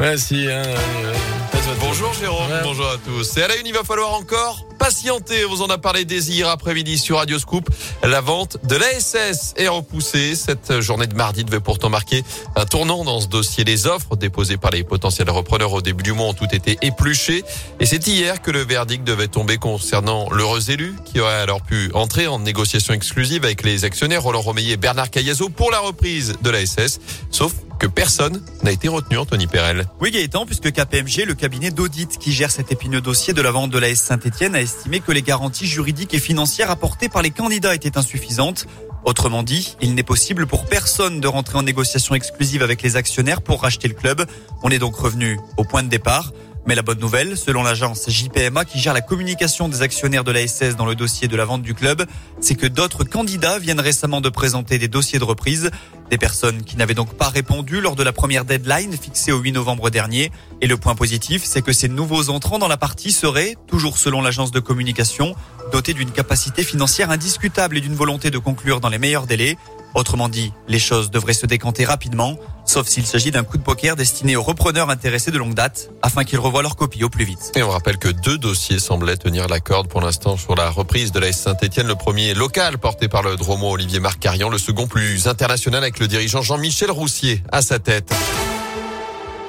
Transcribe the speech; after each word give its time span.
Ouais, 0.00 0.16
si. 0.16 0.46
Hein, 0.50 0.62
Bonjour 1.78 2.12
Jérôme, 2.14 2.50
bonjour 2.62 2.86
à 2.86 2.96
tous. 2.96 3.36
Et 3.36 3.42
à 3.42 3.48
la 3.48 3.56
une, 3.56 3.66
il 3.66 3.74
va 3.74 3.84
falloir 3.84 4.14
encore 4.14 4.64
patienter. 4.78 5.44
On 5.44 5.50
vous 5.50 5.62
en 5.62 5.68
a 5.68 5.76
parlé 5.76 6.06
dès 6.06 6.20
hier 6.20 6.48
après-midi 6.48 6.96
sur 6.96 7.18
Radio 7.18 7.38
Scoop. 7.38 7.68
La 8.02 8.22
vente 8.22 8.56
de 8.64 8.76
l'ASS 8.76 9.52
est 9.56 9.68
repoussée. 9.68 10.34
Cette 10.36 10.80
journée 10.80 11.06
de 11.06 11.14
mardi 11.14 11.44
devait 11.44 11.60
pourtant 11.60 11.90
marquer 11.90 12.24
un 12.56 12.64
tournant 12.64 13.04
dans 13.04 13.20
ce 13.20 13.28
dossier. 13.28 13.64
Les 13.64 13.86
offres 13.86 14.16
déposées 14.16 14.56
par 14.56 14.70
les 14.70 14.84
potentiels 14.84 15.28
repreneurs 15.28 15.72
au 15.74 15.82
début 15.82 16.02
du 16.02 16.12
mois 16.12 16.28
ont 16.28 16.34
toutes 16.34 16.54
été 16.54 16.78
épluchées. 16.80 17.44
Et 17.78 17.84
c'est 17.84 18.06
hier 18.06 18.40
que 18.40 18.50
le 18.50 18.64
verdict 18.64 19.04
devait 19.04 19.28
tomber 19.28 19.58
concernant 19.58 20.30
l'heureux 20.30 20.70
élu 20.70 20.94
qui 21.04 21.20
aurait 21.20 21.42
alors 21.42 21.60
pu 21.60 21.90
entrer 21.92 22.26
en 22.26 22.38
négociation 22.38 22.94
exclusive 22.94 23.44
avec 23.44 23.62
les 23.62 23.84
actionnaires 23.84 24.22
Roland 24.22 24.40
Romeillet 24.40 24.72
et 24.72 24.78
Bernard 24.78 25.10
Cayazo 25.10 25.50
pour 25.50 25.70
la 25.70 25.80
reprise 25.80 26.36
de 26.40 26.50
l'ASS. 26.50 27.00
Sauf 27.30 27.52
que 27.80 27.86
personne 27.86 28.42
n'a 28.62 28.70
été 28.70 28.88
retenu, 28.88 29.16
Anthony 29.16 29.46
Perel. 29.46 29.86
Oui, 30.00 30.10
Gaëtan, 30.10 30.44
puisque 30.44 30.70
KPMG, 30.70 31.24
le 31.26 31.34
cabinet 31.34 31.70
d'audit 31.70 32.18
qui 32.18 32.30
gère 32.30 32.50
cet 32.50 32.70
épineux 32.70 33.00
dossier 33.00 33.32
de 33.32 33.40
la 33.40 33.50
vente 33.50 33.70
de 33.70 33.78
la 33.78 33.88
S 33.88 34.00
Saint-Etienne, 34.00 34.54
a 34.54 34.60
estimé 34.60 35.00
que 35.00 35.10
les 35.10 35.22
garanties 35.22 35.66
juridiques 35.66 36.12
et 36.12 36.18
financières 36.18 36.70
apportées 36.70 37.08
par 37.08 37.22
les 37.22 37.30
candidats 37.30 37.74
étaient 37.74 37.96
insuffisantes. 37.96 38.66
Autrement 39.04 39.42
dit, 39.42 39.76
il 39.80 39.94
n'est 39.94 40.02
possible 40.02 40.46
pour 40.46 40.66
personne 40.66 41.20
de 41.20 41.26
rentrer 41.26 41.56
en 41.56 41.62
négociation 41.62 42.14
exclusive 42.14 42.62
avec 42.62 42.82
les 42.82 42.96
actionnaires 42.96 43.40
pour 43.40 43.62
racheter 43.62 43.88
le 43.88 43.94
club. 43.94 44.26
On 44.62 44.68
est 44.68 44.78
donc 44.78 44.94
revenu 44.94 45.40
au 45.56 45.64
point 45.64 45.82
de 45.82 45.88
départ. 45.88 46.32
Mais 46.66 46.74
la 46.74 46.82
bonne 46.82 46.98
nouvelle, 46.98 47.36
selon 47.36 47.62
l'agence 47.62 48.08
JPMA 48.08 48.64
qui 48.64 48.78
gère 48.78 48.92
la 48.92 49.00
communication 49.00 49.68
des 49.68 49.82
actionnaires 49.82 50.24
de 50.24 50.30
la 50.30 50.46
SS 50.46 50.76
dans 50.76 50.84
le 50.84 50.94
dossier 50.94 51.26
de 51.26 51.36
la 51.36 51.44
vente 51.44 51.62
du 51.62 51.74
club, 51.74 52.04
c'est 52.40 52.54
que 52.54 52.66
d'autres 52.66 53.04
candidats 53.04 53.58
viennent 53.58 53.80
récemment 53.80 54.20
de 54.20 54.28
présenter 54.28 54.78
des 54.78 54.88
dossiers 54.88 55.18
de 55.18 55.24
reprise. 55.24 55.70
Des 56.10 56.18
personnes 56.18 56.62
qui 56.62 56.76
n'avaient 56.76 56.94
donc 56.94 57.14
pas 57.14 57.28
répondu 57.28 57.80
lors 57.80 57.96
de 57.96 58.02
la 58.02 58.12
première 58.12 58.44
deadline 58.44 58.92
fixée 58.92 59.32
au 59.32 59.38
8 59.38 59.52
novembre 59.52 59.90
dernier. 59.90 60.30
Et 60.60 60.66
le 60.66 60.76
point 60.76 60.94
positif, 60.94 61.42
c'est 61.44 61.62
que 61.62 61.72
ces 61.72 61.88
nouveaux 61.88 62.30
entrants 62.30 62.58
dans 62.58 62.68
la 62.68 62.76
partie 62.76 63.12
seraient, 63.12 63.56
toujours 63.66 63.96
selon 63.96 64.20
l'agence 64.20 64.50
de 64.50 64.60
communication, 64.60 65.34
dotés 65.72 65.94
d'une 65.94 66.10
capacité 66.10 66.62
financière 66.62 67.10
indiscutable 67.10 67.78
et 67.78 67.80
d'une 67.80 67.94
volonté 67.94 68.30
de 68.30 68.38
conclure 68.38 68.80
dans 68.80 68.88
les 68.88 68.98
meilleurs 68.98 69.26
délais. 69.26 69.56
Autrement 69.94 70.28
dit, 70.28 70.52
les 70.68 70.78
choses 70.78 71.10
devraient 71.10 71.32
se 71.32 71.46
décanter 71.46 71.84
rapidement, 71.84 72.36
sauf 72.70 72.86
s'il 72.86 73.04
s'agit 73.04 73.32
d'un 73.32 73.42
coup 73.42 73.58
de 73.58 73.62
poker 73.62 73.96
destiné 73.96 74.36
aux 74.36 74.44
repreneurs 74.44 74.90
intéressés 74.90 75.32
de 75.32 75.38
longue 75.38 75.54
date, 75.54 75.90
afin 76.02 76.22
qu'ils 76.22 76.38
revoient 76.38 76.62
leur 76.62 76.76
copie 76.76 77.02
au 77.02 77.08
plus 77.08 77.24
vite. 77.24 77.50
Et 77.56 77.64
on 77.64 77.70
rappelle 77.70 77.98
que 77.98 78.08
deux 78.08 78.38
dossiers 78.38 78.78
semblaient 78.78 79.16
tenir 79.16 79.48
la 79.48 79.58
corde 79.58 79.88
pour 79.88 80.00
l'instant 80.00 80.36
sur 80.36 80.54
la 80.54 80.70
reprise 80.70 81.10
de 81.10 81.18
la 81.18 81.32
Saint-Etienne. 81.32 81.88
Le 81.88 81.96
premier 81.96 82.32
local 82.32 82.78
porté 82.78 83.08
par 83.08 83.22
le 83.22 83.34
dromo 83.34 83.72
Olivier 83.72 83.98
Marcarian, 83.98 84.48
le 84.48 84.58
second 84.58 84.86
plus 84.86 85.26
international 85.26 85.82
avec 85.82 85.98
le 85.98 86.06
dirigeant 86.06 86.42
Jean-Michel 86.42 86.92
Roussier 86.92 87.42
à 87.50 87.60
sa 87.60 87.80
tête. 87.80 88.14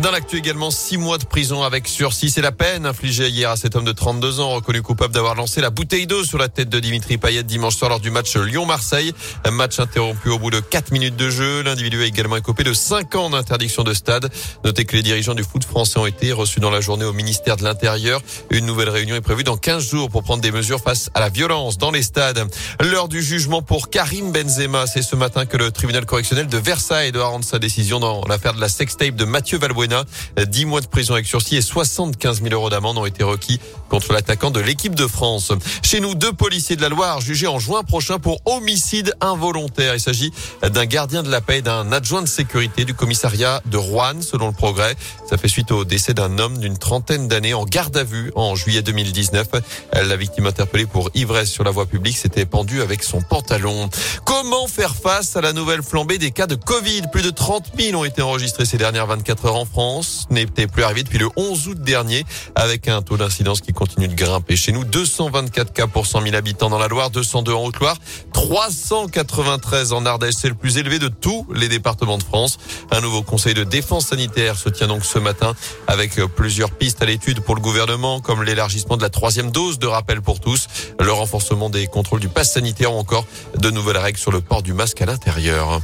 Dans 0.00 0.10
l'actu 0.10 0.36
également, 0.36 0.72
six 0.72 0.98
mois 0.98 1.18
de 1.18 1.24
prison 1.24 1.62
avec 1.62 1.86
sursis. 1.86 2.28
C'est 2.28 2.42
la 2.42 2.50
peine 2.50 2.84
infligée 2.84 3.28
hier 3.28 3.48
à 3.48 3.56
cet 3.56 3.76
homme 3.76 3.84
de 3.84 3.92
32 3.92 4.40
ans, 4.40 4.50
reconnu 4.50 4.82
coupable 4.82 5.14
d'avoir 5.14 5.36
lancé 5.36 5.60
la 5.60 5.70
bouteille 5.70 6.08
d'eau 6.08 6.24
sur 6.24 6.36
la 6.36 6.48
tête 6.48 6.68
de 6.68 6.80
Dimitri 6.80 7.16
Payet 7.16 7.44
dimanche 7.44 7.76
soir 7.76 7.90
lors 7.90 8.00
du 8.00 8.10
match 8.10 8.36
Lyon-Marseille. 8.36 9.14
Un 9.44 9.52
match 9.52 9.78
interrompu 9.78 10.30
au 10.30 10.38
bout 10.40 10.50
de 10.50 10.58
4 10.58 10.90
minutes 10.90 11.14
de 11.14 11.30
jeu. 11.30 11.62
L'individu 11.62 12.02
a 12.02 12.06
également 12.06 12.36
écopé 12.36 12.64
de 12.64 12.74
5 12.74 13.14
ans 13.14 13.30
d'interdiction 13.30 13.84
de 13.84 13.94
stade. 13.94 14.30
Notez 14.64 14.84
que 14.84 14.96
les 14.96 15.02
dirigeants 15.02 15.34
du 15.34 15.44
foot 15.44 15.64
français 15.64 15.98
ont 16.00 16.06
été 16.06 16.32
reçus 16.32 16.58
dans 16.58 16.70
la 16.70 16.80
journée 16.80 17.04
au 17.04 17.12
ministère 17.12 17.56
de 17.56 17.62
l'Intérieur. 17.62 18.20
Une 18.50 18.66
nouvelle 18.66 18.90
réunion 18.90 19.14
est 19.14 19.20
prévue 19.20 19.44
dans 19.44 19.56
15 19.56 19.88
jours 19.88 20.10
pour 20.10 20.24
prendre 20.24 20.42
des 20.42 20.50
mesures 20.50 20.80
face 20.80 21.08
à 21.14 21.20
la 21.20 21.28
violence 21.28 21.78
dans 21.78 21.92
les 21.92 22.02
stades. 22.02 22.44
L'heure 22.80 23.08
du 23.08 23.22
jugement 23.22 23.62
pour 23.62 23.90
Karim 23.90 24.32
Benzema. 24.32 24.88
C'est 24.88 25.02
ce 25.02 25.14
matin 25.14 25.46
que 25.46 25.56
le 25.56 25.70
tribunal 25.70 26.04
correctionnel 26.04 26.48
de 26.48 26.58
Versailles 26.58 27.12
doit 27.12 27.26
rendre 27.26 27.44
sa 27.44 27.60
décision 27.60 28.00
dans 28.00 28.22
l'affaire 28.28 28.54
de 28.54 28.60
la 28.60 28.68
sextape 28.68 29.14
de 29.14 29.24
Mathieu 29.24 29.56
Valbuena. 29.56 29.83
10 30.36 30.64
mois 30.66 30.80
de 30.80 30.86
prison 30.86 31.14
avec 31.14 31.26
sursis 31.26 31.56
et 31.56 31.62
75 31.62 32.42
000 32.42 32.54
euros 32.54 32.70
d'amende 32.70 32.98
ont 32.98 33.06
été 33.06 33.24
requis 33.24 33.60
contre 33.88 34.12
l'attaquant 34.12 34.50
de 34.50 34.60
l'équipe 34.60 34.94
de 34.94 35.06
France. 35.06 35.52
Chez 35.82 36.00
nous, 36.00 36.14
deux 36.14 36.32
policiers 36.32 36.76
de 36.76 36.82
la 36.82 36.88
Loire 36.88 37.20
jugés 37.20 37.46
en 37.46 37.58
juin 37.58 37.82
prochain 37.82 38.18
pour 38.18 38.40
homicide 38.44 39.14
involontaire. 39.20 39.94
Il 39.94 40.00
s'agit 40.00 40.32
d'un 40.62 40.86
gardien 40.86 41.22
de 41.22 41.30
la 41.30 41.40
paix 41.40 41.58
et 41.58 41.62
d'un 41.62 41.92
adjoint 41.92 42.22
de 42.22 42.28
sécurité 42.28 42.84
du 42.84 42.94
commissariat 42.94 43.62
de 43.66 43.76
Rouen, 43.76 44.20
selon 44.20 44.48
le 44.48 44.52
progrès. 44.52 44.96
Ça 45.28 45.36
fait 45.36 45.48
suite 45.48 45.70
au 45.70 45.84
décès 45.84 46.14
d'un 46.14 46.38
homme 46.38 46.58
d'une 46.58 46.78
trentaine 46.78 47.28
d'années 47.28 47.54
en 47.54 47.64
garde 47.64 47.96
à 47.96 48.04
vue 48.04 48.32
en 48.34 48.54
juillet 48.54 48.82
2019. 48.82 49.46
La 49.92 50.16
victime 50.16 50.46
interpellée 50.46 50.86
pour 50.86 51.10
ivresse 51.14 51.50
sur 51.50 51.64
la 51.64 51.70
voie 51.70 51.86
publique 51.86 52.16
s'était 52.16 52.46
pendue 52.46 52.82
avec 52.82 53.02
son 53.02 53.22
pantalon. 53.22 53.88
Comment 54.24 54.66
faire 54.66 54.94
face 54.94 55.36
à 55.36 55.40
la 55.40 55.52
nouvelle 55.52 55.82
flambée 55.82 56.18
des 56.18 56.30
cas 56.30 56.46
de 56.46 56.54
Covid? 56.54 57.02
Plus 57.12 57.22
de 57.22 57.30
30 57.30 57.72
000 57.78 58.00
ont 58.00 58.04
été 58.04 58.22
enregistrés 58.22 58.64
ces 58.64 58.78
dernières 58.78 59.06
24 59.06 59.46
heures 59.46 59.56
France. 59.74 60.28
N'était 60.30 60.68
plus 60.68 60.84
arrivé 60.84 61.02
depuis 61.02 61.18
le 61.18 61.28
11 61.34 61.66
août 61.66 61.82
dernier 61.82 62.24
avec 62.54 62.86
un 62.86 63.02
taux 63.02 63.16
d'incidence 63.16 63.60
qui 63.60 63.72
continue 63.72 64.06
de 64.06 64.14
grimper. 64.14 64.54
Chez 64.54 64.70
nous, 64.70 64.84
224 64.84 65.72
cas 65.72 65.88
pour 65.88 66.06
100 66.06 66.22
000 66.22 66.36
habitants 66.36 66.70
dans 66.70 66.78
la 66.78 66.86
Loire, 66.86 67.10
202 67.10 67.52
en 67.52 67.64
Haute-Loire, 67.64 67.96
393 68.32 69.92
en 69.92 70.06
Ardèche. 70.06 70.36
C'est 70.38 70.48
le 70.48 70.54
plus 70.54 70.78
élevé 70.78 71.00
de 71.00 71.08
tous 71.08 71.44
les 71.52 71.66
départements 71.66 72.18
de 72.18 72.22
France. 72.22 72.58
Un 72.92 73.00
nouveau 73.00 73.22
conseil 73.24 73.54
de 73.54 73.64
défense 73.64 74.06
sanitaire 74.06 74.56
se 74.56 74.68
tient 74.68 74.86
donc 74.86 75.04
ce 75.04 75.18
matin 75.18 75.56
avec 75.88 76.24
plusieurs 76.36 76.70
pistes 76.70 77.02
à 77.02 77.06
l'étude 77.06 77.40
pour 77.40 77.56
le 77.56 77.60
gouvernement, 77.60 78.20
comme 78.20 78.44
l'élargissement 78.44 78.96
de 78.96 79.02
la 79.02 79.10
troisième 79.10 79.50
dose 79.50 79.80
de 79.80 79.88
rappel 79.88 80.22
pour 80.22 80.38
tous, 80.38 80.68
le 81.00 81.10
renforcement 81.10 81.68
des 81.68 81.88
contrôles 81.88 82.20
du 82.20 82.28
pass 82.28 82.52
sanitaire 82.52 82.94
ou 82.94 82.98
encore 82.98 83.26
de 83.58 83.70
nouvelles 83.70 83.98
règles 83.98 84.18
sur 84.18 84.30
le 84.30 84.40
port 84.40 84.62
du 84.62 84.72
masque 84.72 85.02
à 85.02 85.06
l'intérieur. 85.06 85.80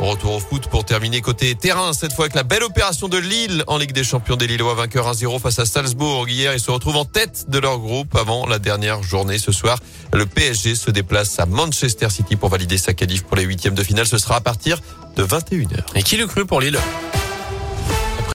Retour 0.00 0.36
au 0.36 0.40
foot 0.40 0.66
pour 0.68 0.86
terminer 0.86 1.20
côté 1.20 1.54
terrain, 1.54 1.92
cette 1.92 2.14
fois 2.14 2.24
avec 2.24 2.34
la 2.34 2.42
belle 2.42 2.62
opération 2.62 3.06
de 3.06 3.18
Lille 3.18 3.64
en 3.66 3.76
Ligue 3.76 3.92
des 3.92 4.02
Champions 4.02 4.36
des 4.36 4.46
Lillois, 4.46 4.74
vainqueur 4.74 5.12
1-0 5.12 5.38
face 5.38 5.58
à 5.58 5.66
Salzbourg 5.66 6.26
hier. 6.26 6.54
Ils 6.54 6.60
se 6.60 6.70
retrouvent 6.70 6.96
en 6.96 7.04
tête 7.04 7.50
de 7.50 7.58
leur 7.58 7.78
groupe 7.78 8.16
avant 8.16 8.46
la 8.46 8.58
dernière 8.58 9.02
journée. 9.02 9.36
Ce 9.36 9.52
soir, 9.52 9.78
le 10.14 10.24
PSG 10.24 10.74
se 10.74 10.90
déplace 10.90 11.38
à 11.38 11.44
Manchester 11.44 12.08
City 12.08 12.36
pour 12.36 12.48
valider 12.48 12.78
sa 12.78 12.94
qualif 12.94 13.24
pour 13.24 13.36
les 13.36 13.44
huitièmes 13.44 13.74
de 13.74 13.82
finale. 13.82 14.06
Ce 14.06 14.16
sera 14.16 14.36
à 14.36 14.40
partir 14.40 14.80
de 15.16 15.22
21h. 15.22 15.82
Et 15.94 16.02
qui 16.02 16.16
le 16.16 16.26
cru 16.26 16.46
pour 16.46 16.62
Lille? 16.62 16.78